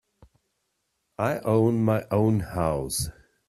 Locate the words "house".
2.39-3.09